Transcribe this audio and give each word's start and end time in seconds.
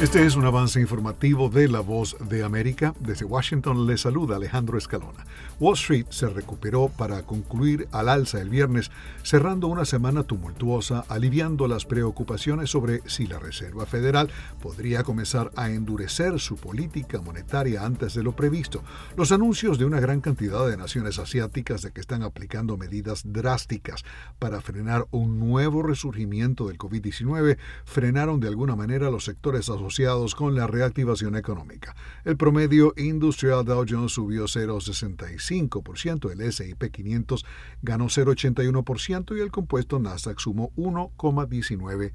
Este 0.00 0.24
es 0.24 0.36
un 0.36 0.44
avance 0.44 0.80
informativo 0.80 1.48
de 1.48 1.66
La 1.66 1.80
Voz 1.80 2.16
de 2.20 2.44
América. 2.44 2.94
Desde 3.00 3.24
Washington 3.24 3.84
le 3.84 3.98
saluda 3.98 4.36
Alejandro 4.36 4.78
Escalona. 4.78 5.26
Wall 5.58 5.74
Street 5.74 6.06
se 6.10 6.28
recuperó 6.28 6.88
para 6.88 7.24
concluir 7.24 7.88
al 7.90 8.08
alza 8.08 8.40
el 8.40 8.48
viernes, 8.48 8.92
cerrando 9.24 9.66
una 9.66 9.84
semana 9.84 10.22
tumultuosa, 10.22 11.04
aliviando 11.08 11.66
las 11.66 11.84
preocupaciones 11.84 12.70
sobre 12.70 13.02
si 13.06 13.26
la 13.26 13.40
Reserva 13.40 13.86
Federal 13.86 14.30
podría 14.62 15.02
comenzar 15.02 15.50
a 15.56 15.68
endurecer 15.68 16.38
su 16.38 16.54
política 16.54 17.20
monetaria 17.20 17.84
antes 17.84 18.14
de 18.14 18.22
lo 18.22 18.36
previsto. 18.36 18.84
Los 19.16 19.32
anuncios 19.32 19.80
de 19.80 19.84
una 19.84 19.98
gran 19.98 20.20
cantidad 20.20 20.64
de 20.68 20.76
naciones 20.76 21.18
asiáticas 21.18 21.82
de 21.82 21.90
que 21.90 22.00
están 22.00 22.22
aplicando 22.22 22.76
medidas 22.76 23.22
drásticas 23.24 24.04
para 24.38 24.60
frenar 24.60 25.08
un 25.10 25.40
nuevo 25.40 25.82
resurgimiento 25.82 26.68
del 26.68 26.78
COVID-19 26.78 27.58
frenaron 27.84 28.38
de 28.38 28.46
alguna 28.46 28.76
manera 28.76 29.10
los 29.10 29.24
sectores 29.24 29.68
asociados 29.68 29.87
con 30.36 30.54
la 30.54 30.66
reactivación 30.66 31.34
económica. 31.36 31.96
El 32.24 32.36
promedio 32.36 32.92
industrial 32.96 33.64
Dow 33.64 33.84
Jones 33.88 34.12
subió 34.12 34.44
0,65%, 34.44 36.30
el 36.30 36.40
S&P 36.42 36.90
500 36.90 37.44
ganó 37.82 38.06
0,81% 38.06 39.36
y 39.36 39.40
el 39.40 39.50
compuesto 39.50 39.98
Nasdaq 39.98 40.38
sumó 40.38 40.70
1,19%. 40.76 42.12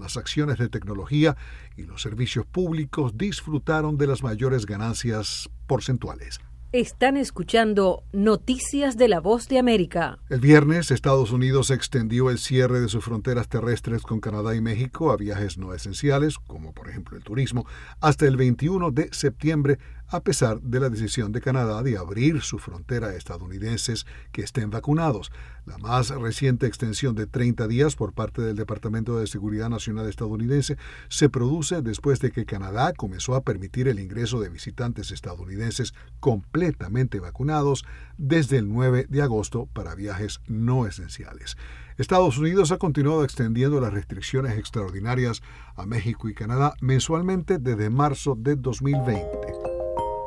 Las 0.00 0.16
acciones 0.16 0.58
de 0.58 0.68
tecnología 0.68 1.36
y 1.76 1.82
los 1.82 2.02
servicios 2.02 2.46
públicos 2.46 3.16
disfrutaron 3.16 3.96
de 3.98 4.06
las 4.06 4.22
mayores 4.22 4.66
ganancias 4.66 5.50
porcentuales. 5.66 6.40
Están 6.72 7.18
escuchando 7.18 8.02
Noticias 8.14 8.96
de 8.96 9.06
la 9.06 9.20
Voz 9.20 9.46
de 9.46 9.58
América. 9.58 10.18
El 10.30 10.40
viernes, 10.40 10.90
Estados 10.90 11.30
Unidos 11.30 11.70
extendió 11.70 12.30
el 12.30 12.38
cierre 12.38 12.80
de 12.80 12.88
sus 12.88 13.04
fronteras 13.04 13.50
terrestres 13.50 14.00
con 14.00 14.20
Canadá 14.20 14.54
y 14.54 14.62
México 14.62 15.12
a 15.12 15.18
viajes 15.18 15.58
no 15.58 15.74
esenciales, 15.74 16.38
como 16.38 16.72
por 16.72 16.88
ejemplo 16.88 17.18
el 17.18 17.24
turismo, 17.24 17.66
hasta 18.00 18.26
el 18.26 18.38
21 18.38 18.90
de 18.90 19.10
septiembre 19.12 19.78
a 20.12 20.20
pesar 20.20 20.60
de 20.60 20.78
la 20.78 20.90
decisión 20.90 21.32
de 21.32 21.40
Canadá 21.40 21.82
de 21.82 21.96
abrir 21.96 22.42
su 22.42 22.58
frontera 22.58 23.08
a 23.08 23.16
estadounidenses 23.16 24.06
que 24.30 24.42
estén 24.42 24.70
vacunados. 24.70 25.32
La 25.64 25.78
más 25.78 26.10
reciente 26.10 26.66
extensión 26.66 27.14
de 27.14 27.26
30 27.26 27.66
días 27.66 27.96
por 27.96 28.12
parte 28.12 28.42
del 28.42 28.56
Departamento 28.56 29.18
de 29.18 29.26
Seguridad 29.26 29.70
Nacional 29.70 30.08
estadounidense 30.08 30.76
se 31.08 31.30
produce 31.30 31.80
después 31.80 32.20
de 32.20 32.30
que 32.30 32.44
Canadá 32.44 32.92
comenzó 32.92 33.34
a 33.34 33.42
permitir 33.42 33.88
el 33.88 34.00
ingreso 34.00 34.38
de 34.38 34.50
visitantes 34.50 35.12
estadounidenses 35.12 35.94
completamente 36.20 37.18
vacunados 37.18 37.84
desde 38.18 38.58
el 38.58 38.68
9 38.68 39.06
de 39.08 39.22
agosto 39.22 39.66
para 39.72 39.94
viajes 39.94 40.40
no 40.46 40.86
esenciales. 40.86 41.56
Estados 41.96 42.36
Unidos 42.36 42.70
ha 42.70 42.78
continuado 42.78 43.24
extendiendo 43.24 43.80
las 43.80 43.94
restricciones 43.94 44.58
extraordinarias 44.58 45.42
a 45.74 45.86
México 45.86 46.28
y 46.28 46.34
Canadá 46.34 46.74
mensualmente 46.80 47.58
desde 47.58 47.88
marzo 47.88 48.34
de 48.38 48.56
2020. 48.56 49.71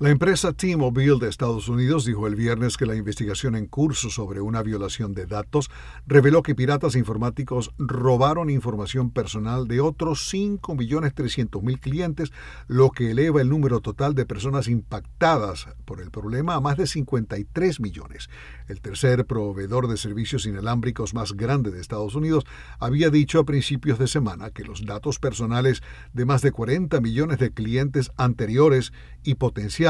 La 0.00 0.10
empresa 0.10 0.52
T-Mobile 0.52 1.18
de 1.18 1.28
Estados 1.28 1.68
Unidos 1.68 2.04
dijo 2.04 2.28
el 2.28 2.36
viernes 2.36 2.76
que 2.76 2.86
la 2.86 2.94
investigación 2.94 3.56
en 3.56 3.66
curso 3.66 4.10
sobre 4.10 4.40
una 4.40 4.62
violación 4.62 5.12
de 5.12 5.26
datos 5.26 5.72
reveló 6.06 6.44
que 6.44 6.54
piratas 6.54 6.94
informáticos 6.94 7.72
robaron 7.78 8.48
información 8.48 9.10
personal 9.10 9.66
de 9.66 9.80
otros 9.80 10.32
5.300.000 10.32 11.80
clientes, 11.80 12.30
lo 12.68 12.90
que 12.90 13.10
eleva 13.10 13.40
el 13.40 13.48
número 13.48 13.80
total 13.80 14.14
de 14.14 14.24
personas 14.24 14.68
impactadas 14.68 15.66
por 15.84 16.00
el 16.00 16.12
problema 16.12 16.54
a 16.54 16.60
más 16.60 16.76
de 16.76 16.86
53 16.86 17.80
millones. 17.80 18.30
El 18.68 18.80
tercer 18.80 19.26
proveedor 19.26 19.88
de 19.88 19.96
servicios 19.96 20.46
inalámbricos 20.46 21.12
más 21.12 21.32
grande 21.32 21.72
de 21.72 21.80
Estados 21.80 22.14
Unidos 22.14 22.46
había 22.78 23.10
dicho 23.10 23.40
a 23.40 23.44
principios 23.44 23.98
de 23.98 24.06
semana 24.06 24.50
que 24.50 24.62
los 24.62 24.86
datos 24.86 25.18
personales 25.18 25.82
de 26.12 26.24
más 26.24 26.40
de 26.40 26.52
40 26.52 27.00
millones 27.00 27.40
de 27.40 27.50
clientes 27.50 28.12
anteriores 28.16 28.92
y 29.24 29.34
potenciales 29.34 29.87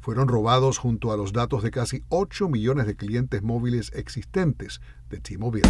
fueron 0.00 0.26
robados 0.26 0.78
junto 0.78 1.12
a 1.12 1.16
los 1.16 1.32
datos 1.32 1.62
de 1.62 1.70
casi 1.70 2.02
8 2.08 2.48
millones 2.48 2.86
de 2.86 2.96
clientes 2.96 3.42
móviles 3.42 3.92
existentes 3.94 4.80
de 5.10 5.20
T-Mobile. 5.20 5.68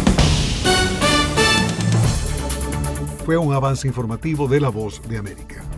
Fue 3.25 3.37
un 3.37 3.53
avance 3.53 3.87
informativo 3.87 4.47
de 4.47 4.59
La 4.59 4.69
Voz 4.69 5.01
de 5.07 5.17
América. 5.17 5.68